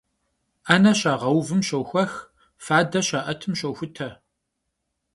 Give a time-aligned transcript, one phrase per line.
[0.69, 2.11] 'ene şağeuvım şoxuex,
[2.65, 4.09] fade şa'etım şoxute.